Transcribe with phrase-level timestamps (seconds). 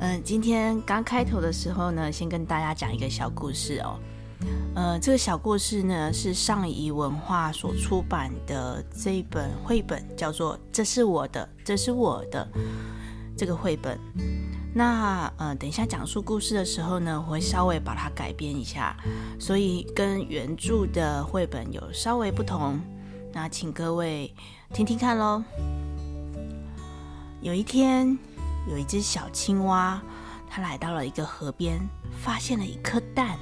[0.00, 3.98] 嗯，今天刚开头的时候呢，先跟大家讲一个小故事哦。
[4.76, 12.48] 呃，这个小故事呢是上谊文化所出版的这本绘本，叫做《这是我的，这是我的》
[13.36, 13.98] 这个绘本。
[14.72, 18.96] 那呃，等一下讲述故事的时候呢，我会稍微把它改编一下，
[19.40, 22.78] 所以跟原著的绘本有稍微不同。
[23.32, 24.32] 那请各位
[24.72, 25.42] 听听看喽。
[27.40, 28.16] 有一天。
[28.68, 30.00] 有一只小青蛙，
[30.48, 31.80] 它来到了一个河边，
[32.22, 33.38] 发现了一颗蛋，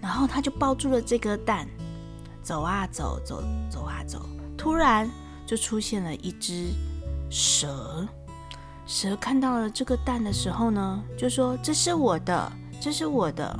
[0.00, 1.66] 然后它就抱住了这颗蛋，
[2.42, 5.10] 走啊走，走走啊走，突然
[5.46, 6.72] 就出现了一只
[7.30, 8.06] 蛇。
[8.86, 13.58] 蛇看到了这个蛋的时候呢，就说：“这是我的，这是我的。”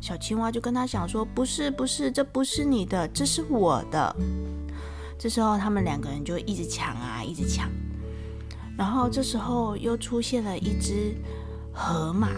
[0.00, 4.16] 小青蛙就跟他讲说：“不是，不是，这不是你的，这是我的。”
[5.18, 7.70] 这时候他们两个人就一直抢啊，一直抢。
[8.76, 11.14] 然后这时候又出现了一只
[11.72, 12.28] 河马，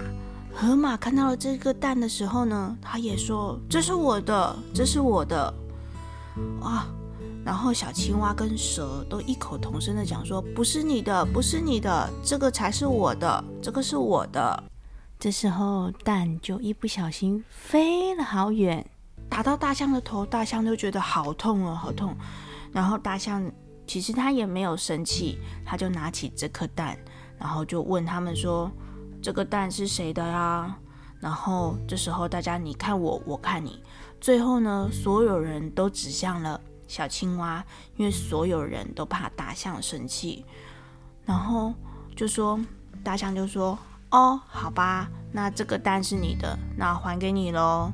[0.55, 5.55] 河马看到了这个蛋的时候呢，他也说：“这是我的，这是我的。”
[6.61, 6.87] 啊！
[7.43, 14.65] 然后小青蛙跟蛇都异口同声的讲说：“不是你的，不是你的，这个才是我的，这个是我的。”
[15.19, 18.85] 这时候蛋就一不小心飞了好远，
[19.31, 22.15] 打到大象的头，大象就觉得好痛哦，好痛。
[22.73, 23.51] 然后大象。
[23.87, 26.99] 其实他也没有生气，他就拿起这颗蛋，
[27.39, 28.71] 然后就问他们说
[29.23, 30.77] ：“这个蛋是谁的呀？”
[31.21, 33.83] 然后这时候大家你看我，我看你，
[34.21, 37.65] 最后呢，所有人都指向了小青蛙，
[37.97, 40.45] 因为所有人都怕大象生气，
[41.25, 41.73] 然后
[42.15, 42.61] 就说
[43.03, 43.79] 大象就说
[44.11, 47.91] ：“哦，好吧，那这个蛋是你的，那还给你喽。”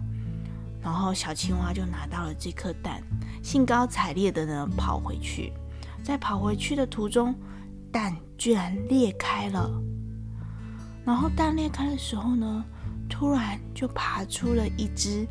[0.83, 3.01] 然后小青蛙就拿到了这颗蛋，
[3.41, 5.53] 兴高采烈的呢跑回去。
[6.03, 7.35] 在跑回去的途中，
[7.93, 9.71] 蛋居然裂开了。
[11.05, 12.65] 然后蛋裂开的时候呢，
[13.09, 15.27] 突然就爬出了一只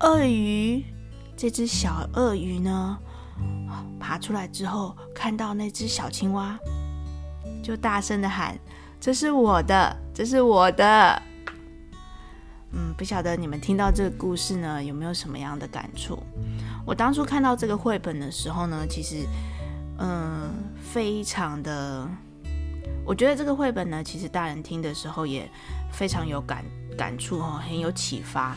[0.00, 0.84] 鳄鱼。
[1.36, 2.98] 这只小鳄鱼呢，
[4.00, 6.58] 爬出来之后，看到那只小青蛙，
[7.62, 8.58] 就大声的喊
[8.98, 11.22] ：“这是我的，这是我的。”
[12.72, 16.18] 嗯，不晓得你们听到这个故事呢，有没有什么样的感触？
[16.84, 19.26] 我当初看到这个绘本的时候呢，其实。
[19.98, 22.08] 嗯，非常的，
[23.04, 25.48] 我觉得这个绘本呢，其实大人听的时候也
[25.92, 26.64] 非常有感
[26.96, 28.56] 感触哦，很有启发。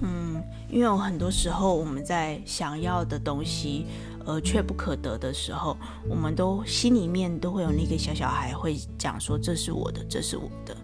[0.00, 3.86] 嗯，因为有很多时候我们在想要的东西
[4.24, 5.76] 而却不可得的时候，
[6.08, 10.76] 我们都心里面都会有那个小小孩会讲说：“这是我的，这是我的。”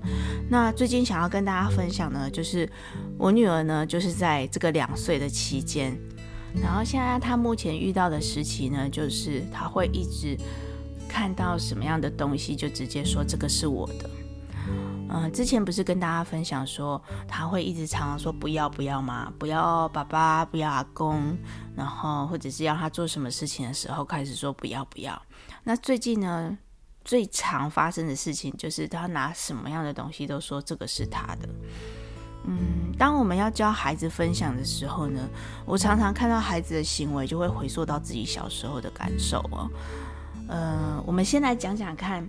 [0.51, 2.69] 那最近想要跟大家分享呢，就是
[3.17, 5.97] 我女儿呢，就是在这个两岁的期间。
[6.55, 10.37] 然后现在他目前遇到的时期呢，就是他会一直
[11.09, 14.11] 看到什么样的东西，就直接说这个是我的。
[15.11, 19.33] 嗯，之前不是跟大家分享说，他会一直常常说不要不要吗？
[19.39, 21.35] 不要爸爸，不要阿公，
[21.75, 25.23] 然后或者是要他做什么事情的时候，开始说不要不要。
[25.65, 26.59] 那最近呢，
[27.05, 31.49] 最常发生的事情就是他拿什么样的东西都说这个是他的。
[32.51, 35.21] 嗯，当我们要教孩子分享的时候呢，
[35.67, 39.69] 我常常看到孩子的行为，就会回溯到自己小时候的感受哦。
[40.49, 42.27] 呃，我们先来讲讲看，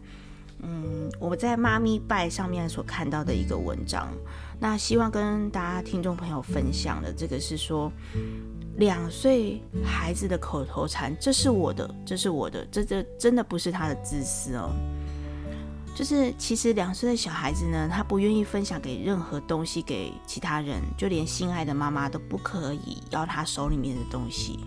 [0.62, 4.09] 嗯，我在妈咪拜上面所看到的一个文章，
[4.59, 7.90] 那希望跟大家听众朋友分享的这个是说，
[8.75, 14.69] 两岁孩子的口头禅，这是我的，这是我的，这这真的不是他的自私哦。
[15.99, 24.62] 就是其实两岁的小孩子呢，他不愿意分享给任何东西给其他人，就连心爱的妈妈都不可以要他手里面的东西。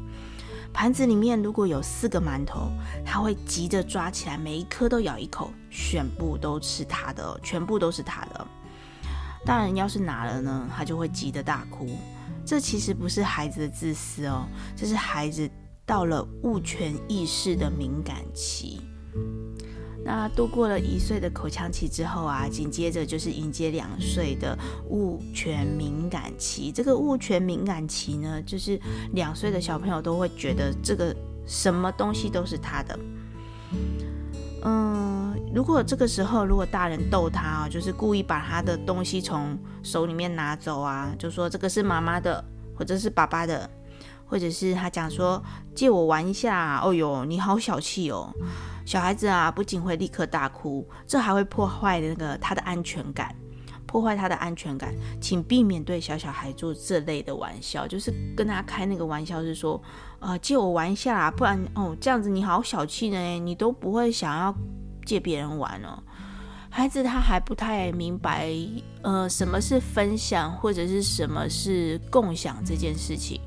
[0.74, 2.70] 盘子里面如果有四个馒头，
[3.02, 8.46] 他会急着抓起来，每一颗都咬一口，全部都是他的，全部都是他的。
[9.46, 11.88] 大人要是拿了呢，他就会急得大哭。
[12.44, 14.46] 这其实不是孩子的自私哦，
[14.76, 15.50] 这是孩子
[15.86, 18.82] 到了物权意识的敏感期。
[20.04, 24.58] 那度过了一岁的口腔期之后啊，紧接着就是迎接两岁的
[24.88, 26.72] 物权敏感期。
[26.72, 28.80] 这个物权敏感期呢，就是
[29.12, 31.14] 两岁的小朋友都会觉得这个
[31.46, 32.98] 什么东西都是他的。
[34.64, 42.44] 嗯，如果这个时候如果大人逗他啊，就是故意把他的东西从手里面拿走啊，就说这个是妈妈的，
[42.76, 43.68] 或者是爸爸的，
[44.26, 45.42] 或者是他讲说
[45.74, 48.32] 借我玩一下，哦哟，你好小气哦。
[48.84, 53.34] 小孩子啊，不仅会立刻大哭，这还会破坏那个他的安全感，
[53.86, 54.94] 破坏他的安全感。
[55.20, 59.80] 请避免对小小孩做这类的玩笑，就是跟他开那个玩笑，是说，
[60.20, 64.54] 呃，借我玩一下啦，不然哦，这样子你好小气呢，你都不会想要
[65.04, 66.02] 借别人玩哦。
[66.68, 68.50] 孩子他还不太明白，
[69.02, 73.38] 呃，什么是分享或者是什么是共享这件事情。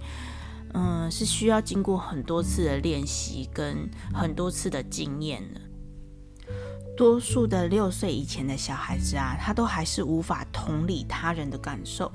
[0.76, 5.62] 嗯，是需要经过很多次的练习跟很多次的经验的。
[6.98, 12.12] 多数的六岁以前的小孩子啊，他都还是无法同理他人的感受，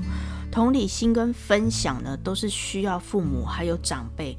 [0.53, 4.37] 同理心跟分享呢，都是需要父母还有长辈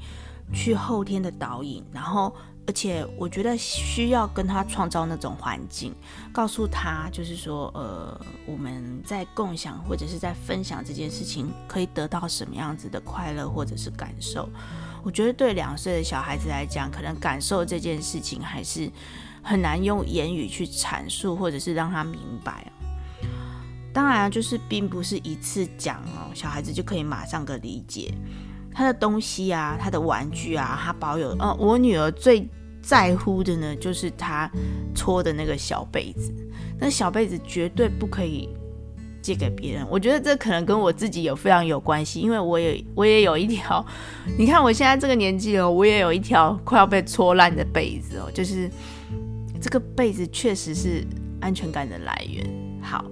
[0.53, 2.33] 去后天的导引，然后。
[2.67, 5.93] 而且我觉得需要跟他创造那种环境，
[6.31, 14.47] 告诉他就是说，呃，我们在共享或者是在分享这件事情，可以得到什么样子的快乐或者是感受。
[15.03, 18.89] 我觉得对两岁的小孩子来讲，可能感受这件事情还是
[19.41, 22.71] 很难用言语去阐述，或者是让他明白。
[23.91, 28.13] 当然，就是并不是一次讲哦，小孩子就可以马上个理解。
[28.81, 31.30] 他的东西啊，他的玩具啊，他保有。
[31.38, 32.50] 呃，我女儿最
[32.81, 34.50] 在乎的呢，就是他
[34.95, 36.33] 搓的那个小被子。
[36.80, 38.50] 那小被子绝对不可以
[39.22, 39.86] 借给别人。
[39.88, 43.86] 我觉得这可能跟我自己有非常有关系，因为我也我也有一条。
[44.36, 48.31] 你看我现在这个年纪了，我也有一条快要被搓烂的被子哦。
[48.33, 48.68] 就是
[49.62, 51.06] 这个被子确实是
[51.39, 52.44] 安全感的来源。
[52.81, 53.06] 好。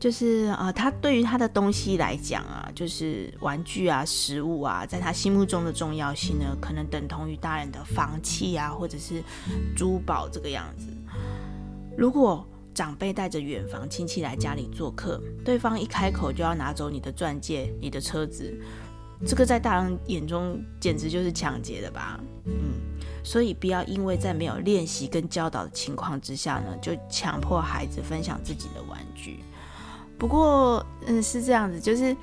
[0.00, 9.22] 就是啊、他对于他的东西来讲啊，就是玩具啊、食物啊，在他心目中的重要性呢，可能等同于大人的房契啊，或者是
[9.76, 10.86] 珠宝这个样子。
[11.98, 12.42] 如果
[12.72, 18.58] 长辈带着远房亲戚来家里做客，对方一开口就要拿走你的钻戒、你的车子，
[19.26, 22.18] 这个在大人眼中简直就是抢劫的吧？
[22.46, 22.54] 嗯，
[23.22, 29.40] 所以不要因为在没有练习跟教导的情况之下呢，就强迫孩子分享自己的玩具。
[30.20, 32.14] 不过，嗯，是这样子，就是，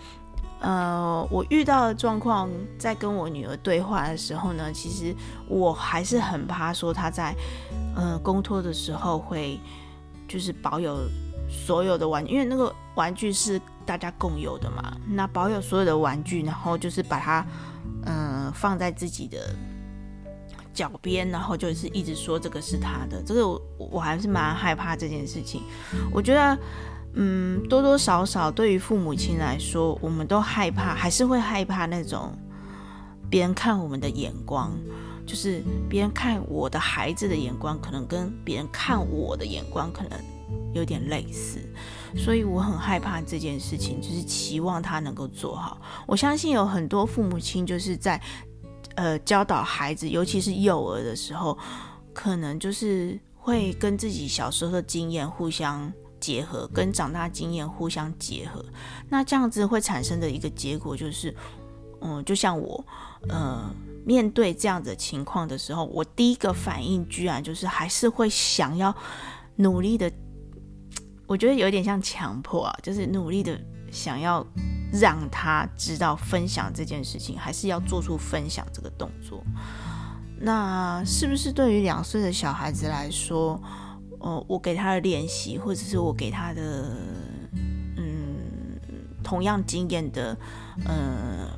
[0.60, 2.48] 呃，我遇到的状况，
[2.78, 5.16] 在跟我女儿对话的时候呢，其实
[5.50, 7.36] 我还是很怕说她在，
[7.96, 9.60] 呃，公托的时候会，
[10.28, 11.10] 就是保有
[11.50, 14.96] 所有的玩具，因为那个玩具是大家共有的嘛。
[15.08, 17.44] 那保有所有的玩具，然后就是把它，
[18.06, 19.56] 嗯、放在自己的
[20.72, 25.64] 脚边，然后就是一直说这个是他的，这个我我还是蛮害怕这件事情。
[26.12, 26.56] 我觉得。
[27.20, 32.32] 嗯，多多少少对于父母亲来说，我们都害怕，还是会害怕那种
[33.28, 34.72] 别人看我们的眼光，
[35.26, 40.12] 就是别人看我的孩子的眼光，可能跟别人看我的眼光可能
[40.76, 41.60] 有点类似，
[42.16, 45.82] 所以我很害怕这件事情，就是期望他能够做好。
[46.06, 48.22] 我相信有很多父母亲就是在
[48.94, 51.58] 呃教导孩子，尤其是幼儿的时候，
[52.14, 55.92] 可能就是会跟自己小时候的经验互相。
[56.20, 58.64] 结合跟长大经验互相结合，
[59.10, 61.36] 那这样子会产生的一个结果就是，
[62.02, 62.86] 嗯，就像我，
[63.30, 63.70] 呃，
[64.06, 68.96] 面对这样子的情况的时候，我第一个反应居然就是还是会想要
[69.56, 70.12] 努力的，
[71.26, 73.60] 我觉得有点像强迫啊，就是努力的
[73.92, 74.46] 想要
[74.92, 79.44] 让他知道分享这件事情，还是要做出分享这个动作。
[80.40, 83.62] 那是不是对于两岁的小孩子来说？
[84.20, 86.98] 哦，我给他的练习，或者是我给他的，
[87.96, 88.80] 嗯，
[89.24, 90.36] 同样经验的，
[90.86, 91.50] 呃，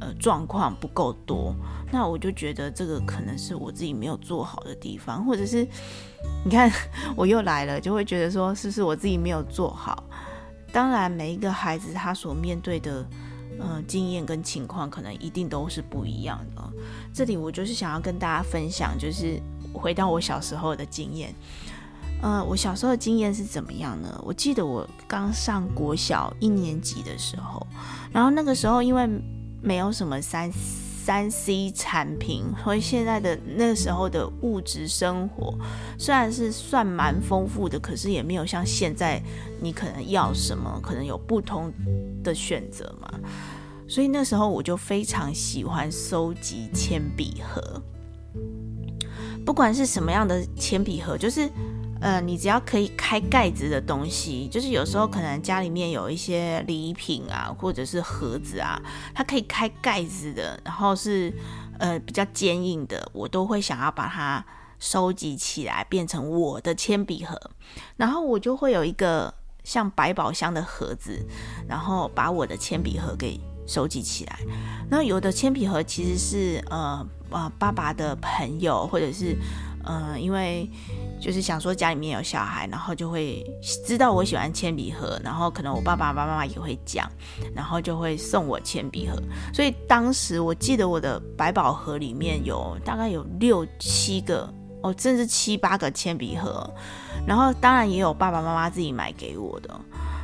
[0.00, 1.54] 呃，状况不够多，
[1.92, 5.66] 那我就觉得这个可能是我自己没有做好的地方，或者是
[6.44, 6.70] 你看
[7.14, 10.02] 我又来了，就会觉得说是不是我自己没有做好？
[10.72, 13.06] 当然，每一个孩子他所面对的，
[13.60, 16.72] 呃，经验跟情况可能一定都是不一样的。
[17.14, 19.40] 这里我就是想要跟大家分享，就是。
[19.76, 21.34] 回到我小时候的经验，
[22.22, 24.20] 呃，我小时候的经验是怎么样呢？
[24.24, 27.66] 我记得我刚上国小一年级的时候，
[28.12, 29.08] 然后那个时候因为
[29.62, 35.56] 没有什么三三 C 产品，所以现在的那时候的物质生活
[35.98, 39.22] 虽然是算蛮丰富的，可是也没有像现在
[39.60, 41.72] 你可能要什么，可能有不同
[42.24, 43.08] 的选择嘛。
[43.88, 47.80] 所以那时候我就非常喜欢收集铅笔盒。
[49.46, 51.48] 不管是什么样的铅笔盒，就是，
[52.00, 58.82] 呃，你只要可以开盖子的东西，就是有时候可能家里面有一些礼品啊，或者是盒子啊，
[59.14, 61.32] 它可以开盖子的，然后是，
[61.78, 64.44] 呃，比较坚硬的，我都会想要把它
[64.80, 67.40] 收集起来，变成我的铅笔盒，
[67.96, 71.24] 然后我就会有一个像百宝箱的盒子，
[71.68, 74.40] 然后把我的铅笔盒给收集起来。
[74.90, 79.36] 那有的铅笔盒其实是呃呃爸爸的朋友，或者是
[79.84, 80.68] 嗯、因为
[81.20, 83.44] 就是想说家里面有小孩，然后就会
[83.86, 87.10] 知道我喜欢铅笔盒，然后可能我爸爸妈妈也会讲，
[87.54, 89.16] 然后就会送我铅笔盒。
[89.54, 94.52] 所以当时我记得我的百宝盒里面有大概有六七个。
[94.82, 96.70] 哦，甚至七八个铅笔盒，
[97.26, 99.70] 然后当然也有爸爸妈妈自己买给我的。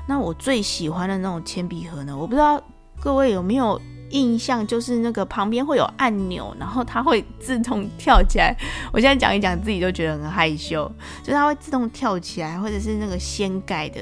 [0.06, 2.62] 那我最喜欢的那种铅笔盒呢，我不知道
[3.00, 3.80] 各位有没有
[4.12, 8.56] 印象，就是那个旁边会有按钮，然后它会自动跳起来。
[8.92, 10.90] 我现在讲一讲，自己都觉得很害羞，
[11.22, 14.00] 就是它会自动跳起来，或者是那个掀盖的，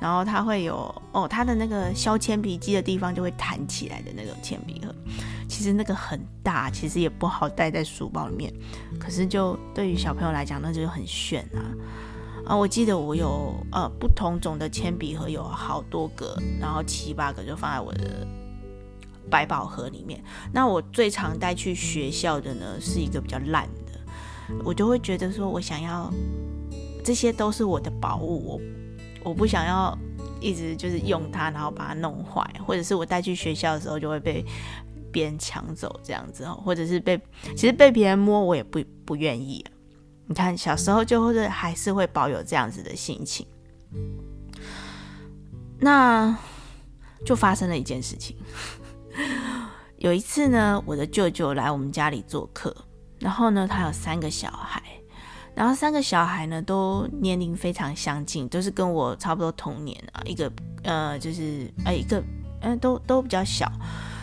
[0.00, 4.94] 然后它会有哦，它的那个削铅笔机的地方就会弹起来的那种铅笔盒。
[5.48, 8.52] 其实那个很大，其实也不好带在书包里面。
[8.98, 11.60] 可是就对于小朋友来讲，那就很炫啊！
[12.46, 18.26] 啊，我记得我有呃不同种的铅笔盒，有好多个，然后七八个就放在我的
[19.30, 20.22] 百宝盒里面。
[20.52, 23.92] 那我最常带去学校的呢，是一个比较烂的，
[24.64, 26.12] 我就会觉得说我想要
[27.04, 28.60] 这些都是我的宝物，
[29.24, 29.96] 我我不想要
[30.40, 34.44] 一直就是用它，然后把它弄坏，或者是我带去学校的时候就会被。
[35.12, 37.20] 别人抢走这样子哦，或者是被
[37.56, 39.66] 其实被别人摸，我也不不愿意。
[40.28, 43.44] 你看小时候就或者还是会保有这样子的心情。
[45.80, 46.38] 那
[47.26, 48.36] 就发生了一件事情。
[50.00, 52.74] 有一次呢，我的舅舅来我们家里做客，
[53.18, 54.82] 然后呢，他有三个小孩，
[55.54, 60.22] 然后三个小孩呢都年龄非常相近，都是跟我差不多同年啊。
[60.24, 60.50] 一个
[60.84, 62.22] 呃，就是哎，一个
[62.62, 63.70] 嗯、都都比较小。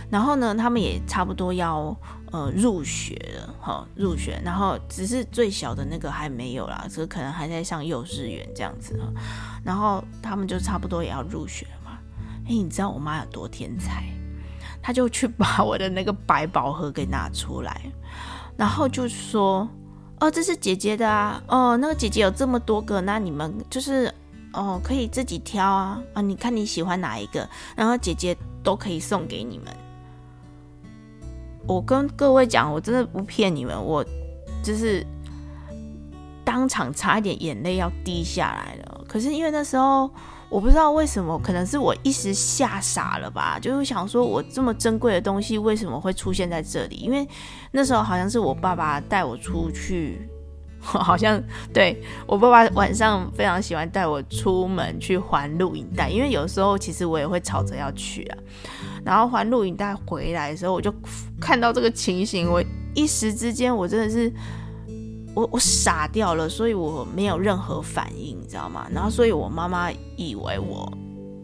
[0.09, 1.95] 然后呢，他们也差不多要
[2.31, 4.41] 呃入学了，哈，入学。
[4.43, 9.13] 然后只是最小的那个还没有啦，这可能还在上幼稚园这样子哈。
[9.63, 11.99] 然后他们就差不多也要入学了嘛。
[12.45, 14.11] 哎，你知道我妈有多天才？
[14.87, 17.81] 他就去把我的那个百宝盒给拿出来，
[18.55, 19.67] 然后就说
[20.17, 24.09] ：“哦，这是姐姐的啊，哦，那个姐姐有这么多个，那你们就是
[24.53, 29.67] 哦可以自己挑啊，啊，你看你喜欢哪一个，然后姐姐都可以送给你们。”
[31.67, 34.01] 我跟各位讲，我真的不骗你们，我
[34.63, 35.05] 就是
[36.45, 38.96] 当场差一点眼泪要滴下来了。
[39.07, 40.09] 可是因为那时候
[40.49, 46.95] 我不知道为什么，可能是我一时吓傻了吧，就是想说我这么珍贵的东西为什么会出现在这里？
[46.97, 47.27] 因为
[47.71, 50.29] 那时候好像是我爸爸带我出去。
[50.79, 51.41] 好像
[51.73, 58.37] 对，我爸爸晚上非常喜欢带我出门去还录影带，因为有时候其实我也会吵着要去啊。
[59.03, 60.93] 然后还录影带回来的时候，我就
[61.41, 64.31] 看到这个情形，我一时之间我真的是
[65.37, 68.87] 我我傻掉了，所以我没有任何反应，你知道吗？
[68.91, 70.91] 然后所以我妈妈以为我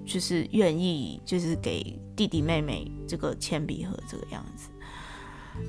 [0.03, 4.69] 就是愿意就是给弟弟妹妹这个铅笔盒这个样子，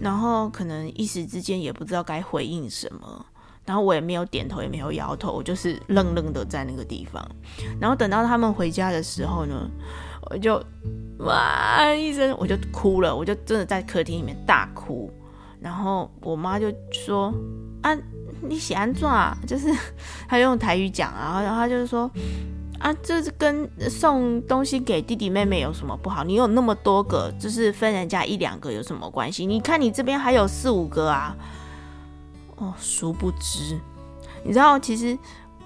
[0.00, 3.26] 然后可能一时之间也不知道该回应什么。
[3.66, 7.22] 然后我也没有点头，也没有摇头，我就是愣愣的在那个地方。
[7.78, 9.70] 然后等到他们回家的时候呢，
[10.30, 10.62] 我就
[11.18, 15.10] 哇一声，我就哭了，我就真的在客厅里面大哭。
[15.60, 17.32] 然后我妈就说
[17.80, 17.96] ：“啊，
[18.48, 19.68] 你喜欢做啊？”就是
[20.28, 22.10] 他用台语讲啊，然后他就是说
[22.78, 26.24] ：“啊，这是跟送东西给弟弟妹妹有什么不好？
[26.24, 29.46] 你有那么多个，就是分人家一两个有什么关系？
[29.46, 31.36] 你看你这边还有四五个啊。”
[32.56, 33.76] 哦，殊不知，
[34.44, 35.18] 你知道，其实，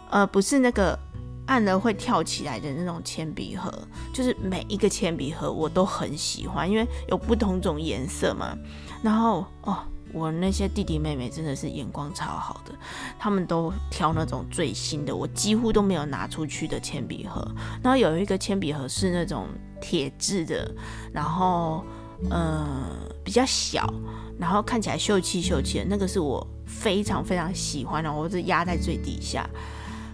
[0.09, 0.99] 呃，不是那个
[1.45, 3.71] 按了会跳起来的那种铅笔盒，
[4.11, 8.57] 就是每一个铅笔盒我都很喜欢，因为有不同种颜色嘛。
[9.03, 9.77] 然后，哦，
[10.13, 12.73] 我那些弟弟妹妹真的是眼光超好的，
[13.19, 17.47] 他们都挑那种最新的，我几乎都没有拿出去的铅笔盒。
[17.83, 19.47] 然后有一个铅笔盒是那种
[19.81, 20.71] 铁质的，
[21.13, 21.85] 然后，
[22.31, 22.91] 嗯、呃，
[23.23, 23.93] 比较小，
[24.39, 26.47] 然后看起来秀气秀气的，那个是我。
[26.71, 29.49] 非常非常喜欢的，我是压在最底下，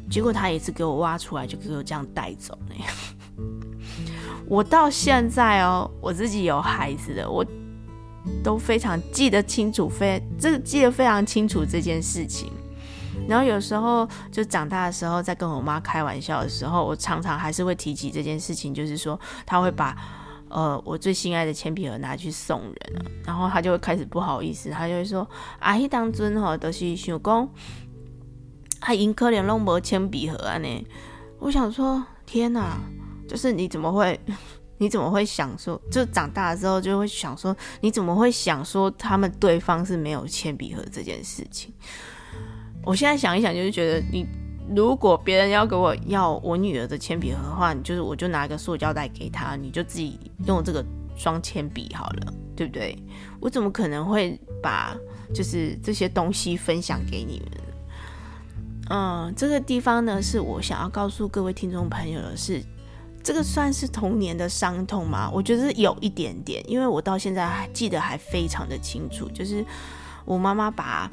[0.08, 2.86] 结果他也是给我挖出来，就给我这样带走那样。
[4.46, 7.44] 我到现在哦，我自己有孩子的，我
[8.42, 12.50] 都非常记得清楚，非这记得非常清楚这件事情。
[13.28, 19.96] 然后有时候就长大的时候，在跟我妈开玩笑的时候，我常常还是会提起这件事情，就是说他会把。
[20.50, 25.28] 呃，我最心爱的铅笔盒拿去送人了，然后他就会开始不好意思，他就会说
[25.58, 27.48] ：“阿姨当尊吼都是想讲，
[28.78, 30.86] 他因可怜弄没铅笔盒啊呢。”
[31.40, 32.78] 我想说，天哪，
[33.26, 34.20] 就是你怎么会，
[34.78, 41.72] 你怎么会想说，就长大之后就会想说，你怎么会想说他们对方是没有铅笔盒这件事情？
[42.84, 44.26] 我现在想一想，就是觉得你
[44.74, 50.84] 如果别人要给我要我女儿的铅笔盒的话，你就是我就拿一个塑胶袋给她，你就自己用这个
[51.16, 52.96] 双铅笔好了，对不对？
[53.40, 54.96] 我怎么可能会把
[55.32, 57.50] 就是这些东西分享给你们？
[58.90, 62.62] 嗯，这个地方呢，是我想要告诉各位听众朋友的是，
[63.24, 65.30] 这个算是童年的伤痛吗？
[65.32, 69.64] 我觉得有一点点，因为我到现在还记得还非常的清楚，就是
[70.26, 71.10] 我妈妈把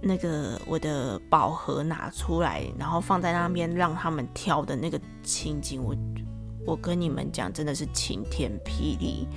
[0.00, 5.94] 那个我的宝盒拿出来，然后放在那边让他们挑的那个情景，我
[6.66, 9.28] 我跟你们讲，真的是晴天霹雳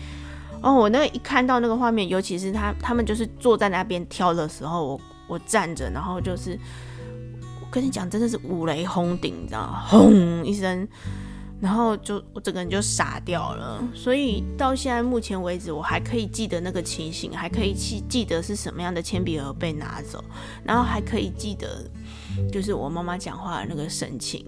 [0.62, 0.74] 哦！
[0.74, 6.58] 我那一看到那个画面，尤其是他他们就是坐在那边挑的时候，我我站着，然后就是
[7.60, 9.84] 我跟你讲，真的是五雷轰顶，你知道吗？
[9.86, 10.88] 轰一声。
[11.60, 20.24] 然后就我整个人就傻掉了，所以到现在目前为止，我还可以记得那个情形，还可以记记得是什么样的铅笔盒被拿走，
[20.64, 21.84] 然后还可以记得
[22.52, 24.46] 就是我妈妈讲话的那个神情。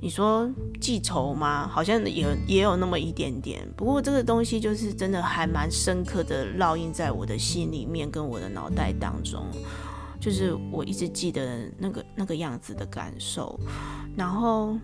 [0.00, 0.48] 你说
[0.80, 1.66] 记仇吗？
[1.66, 3.66] 好像也也有那么一点点。
[3.76, 9.44] 不过这个东西就是真的还蛮深刻的烙印在我的心里面跟我的脑袋当中，
[10.20, 13.58] 就是我一直记得那个那个样子的感受，
[14.16, 14.76] 然后。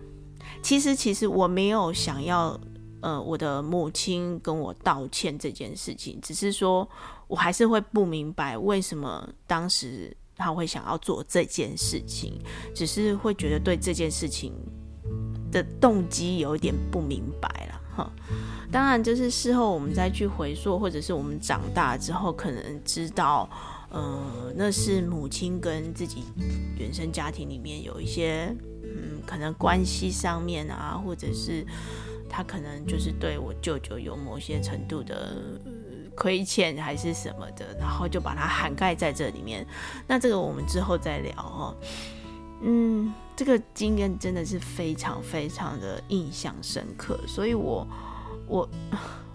[0.61, 2.57] 其实，其实我没有想要，
[3.01, 6.87] 呃，我的母亲跟我道歉这件事情，只是说
[7.27, 12.39] 我还是会不明白为什么当时他会想要做这件事情，
[12.75, 14.53] 只是会觉得对这件事情
[15.51, 18.11] 的动机有点不明白了，哈。
[18.71, 23.49] 当然，就是事后我们再去回溯，或者是我们长大之后，可能知道，
[23.89, 26.23] 呃，那是母亲跟自己
[26.77, 28.55] 原生家庭里面有一些。
[29.25, 31.65] 可能关系上面啊，或者是
[32.29, 35.35] 他可能就是对我舅舅有某些程度的
[36.15, 39.65] 亏欠，还是什么的，然后就把它涵盖在这里面。
[40.07, 41.75] 那这个我们之后再聊哦。
[42.63, 47.87] 嗯，这个经验真的是非常非常的印象深刻，所以我
[48.45, 48.69] 我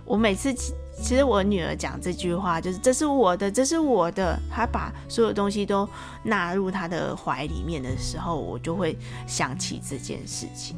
[0.06, 0.54] 我每次。
[0.98, 4.40] 其实我女儿讲这句话，就是这是我的，这是我的。
[4.50, 5.86] 她把所有东西都
[6.22, 10.74] 纳入她的怀里面的时候，我就会想起这件事情。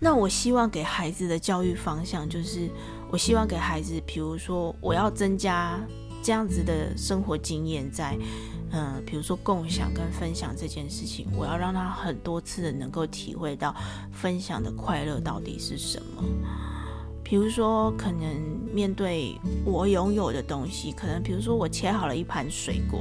[0.00, 2.66] 那我希望给孩子的教育方向，就是
[3.10, 5.78] 我希望给孩子，比如说我要增加
[6.22, 8.16] 这样子的生活经验，在
[8.72, 13.76] 嗯，比如说共享跟分享这件事情，我要让他很多次的能够体会到
[14.10, 16.24] 分享的快乐到底是什么。
[17.24, 18.36] 比如说，可能
[18.70, 19.34] 面对
[19.64, 23.00] 我拥有的东西，可能比如说我切好了一盘水果，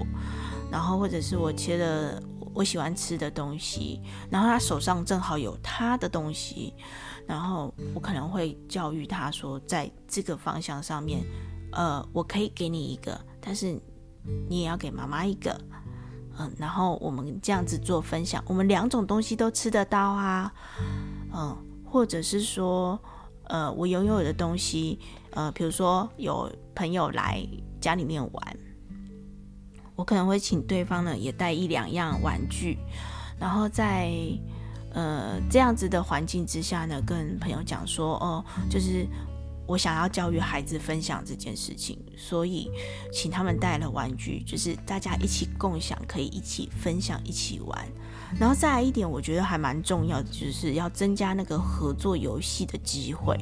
[0.72, 6.74] 然后或者是我切了我喜欢吃的东西，然后他手上正好有他的东西，
[7.28, 11.22] 然后我可能会教育他说，在这个方向上面，
[11.74, 13.78] 呃，我可以给你一个，但是
[14.48, 15.60] 你也要给妈妈一个，
[16.40, 20.54] 嗯，然后我们这样子做分享，我们两种东西都吃得到啊，
[21.36, 22.98] 嗯，或者是说。
[23.46, 25.00] 呃，我拥有的东西，
[25.32, 27.46] 呃，比如说有朋友来
[27.82, 28.58] 家里面玩，
[29.96, 32.78] 我可能会请对方呢也带一两样玩具，
[33.40, 34.12] 然后在
[34.94, 39.08] 呃这样子的环境之下呢，跟朋友讲说，哦，就是
[39.68, 42.72] 我想要教育孩子分享这件事情，所以
[43.12, 47.88] 请他们带了玩具，就是大家一起共享，可以一起分享，一起玩。
[48.40, 53.38] 然后再来一点，我觉得还蛮重要的，就是要增加那个合作游戏的机会。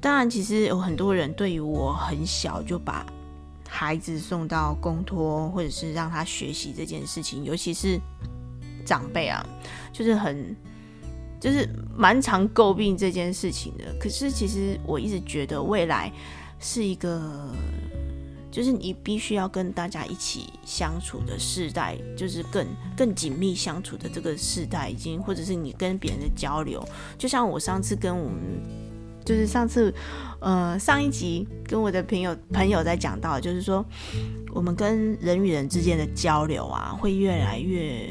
[0.00, 3.04] 当然，其实有很多人对于我很小就把
[3.68, 8.00] 孩子送到公托，或者是让他学习这件事情，尤其是
[8.86, 9.44] 长辈啊，
[9.92, 10.56] 就是很
[11.40, 13.94] 就是蛮常诟病这件事情的。
[14.00, 16.12] 可是，其实我一直觉得未来
[16.58, 17.52] 是一个。
[18.50, 26.82] 就是你必须要跟大家一起相处的世代，就是更更紧密相处的这个世代，已经或者是你跟别人的交流，
[27.18, 28.40] 就像我上次跟我们，
[29.24, 29.92] 就是上次，
[30.40, 33.84] 呃，上一集跟我的朋友朋友在讲到，就是说
[34.54, 38.08] 我们跟人与人之间的交流啊，会越来越，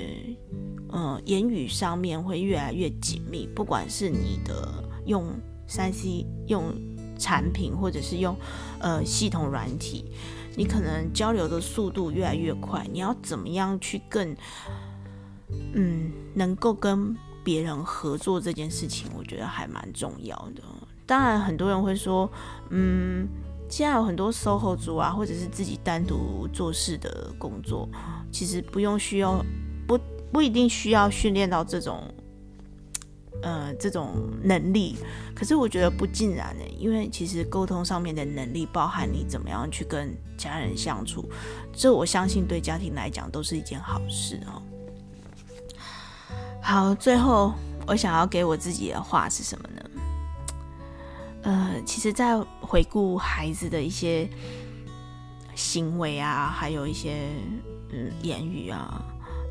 [0.90, 5.26] 呃，言语上面会越来越紧密，不管是你的用
[5.68, 6.74] 3C 用。
[7.20, 8.38] 产品或者是用
[8.80, 10.06] 呃系统软体，
[10.56, 12.86] 你可能交流的速度越来越快。
[12.92, 14.36] 你要怎么样去更
[15.74, 20.62] 嗯能够跟别人合作这件事情，我觉得还蛮重要的。
[21.06, 22.30] 当然，很多人会说，
[22.70, 23.26] 嗯，
[23.70, 27.88] 现在有很多 SOHO 族啊，或者是自己单独做事的工作，
[28.30, 29.42] 其实不用需要
[29.88, 29.98] 不
[30.34, 32.14] 不一定需要训练到这种
[33.42, 34.98] 呃这种能力。
[35.36, 41.30] 可是我觉得不尽然的，因为其实沟通上面的能力包含你怎么样去跟家人相处，
[41.74, 44.62] 这我相信对家庭来讲都是一件好事哦。
[46.62, 47.54] 好，最后
[47.86, 49.82] 我想要给我自己的话是什么呢？
[51.44, 54.28] 呃，其实，在回顾孩子的一些
[55.56, 57.30] 行为啊，还有一些
[57.92, 59.02] 嗯言语啊，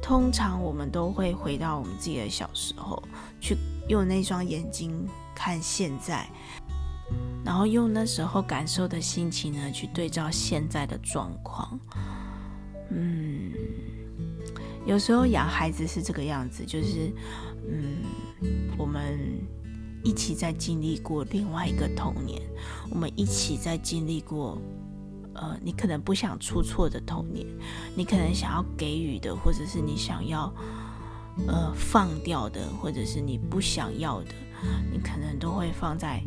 [0.02, 3.02] 通常我们都会回到我们自己的小时候，
[3.40, 3.56] 去
[3.88, 6.28] 用那双眼睛看现在，
[7.44, 11.78] 然后用那时候感受的心情呢，去对照现在的状况。
[12.90, 13.52] 嗯，
[14.86, 17.12] 有时候养孩子是这个样子，就是
[17.68, 18.02] 嗯，
[18.76, 19.18] 我们。
[20.04, 22.40] 一起在经历过另外一个童年，
[22.90, 24.56] 我们一起在经历过，
[25.34, 27.44] 呃，你可能不想出错的童年，
[27.96, 30.54] 你可能想要给予的，或者是你想要，
[31.46, 34.34] 呃，放掉的，或者是你不想要的，
[34.92, 36.22] 你可能都会放在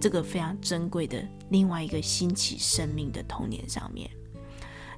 [0.00, 4.10] 这个非常珍贵的另外一个兴起生命的童年上面。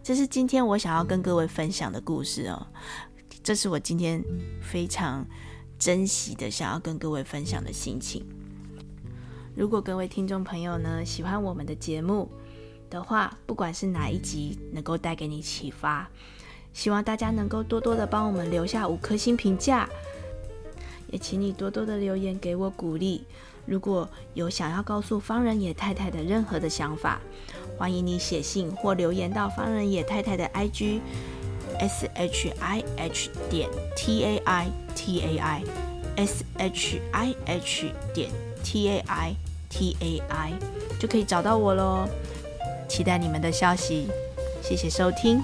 [0.02, 2.66] 这是今天我想要跟各位分享的故事哦，
[3.42, 4.24] 这是我今天
[4.62, 5.26] 非常。
[5.80, 8.22] 珍惜的想要跟各位分享的心情。
[9.56, 12.30] 如果各位听众朋友呢，喜欢我们的节目
[12.90, 16.06] 的话，不管是哪一集能够带给你启发，
[16.72, 19.88] 希望大家能够多多的帮我们留下五颗星评价，
[21.08, 23.24] 也请你多多的留言给我鼓励。
[23.66, 27.20] 如果有想要告诉方人野太太的任何的想法，
[27.78, 31.00] 欢迎你写信或留言到方人野太太的 IG。
[31.78, 35.62] s h i h 点 t a i t a i
[36.16, 38.30] s h i h 点
[38.62, 39.34] t a i
[39.70, 40.52] t a i
[40.98, 42.06] 就可以找到我喽，
[42.86, 44.08] 期待你们的消息，
[44.62, 45.40] 谢谢收听。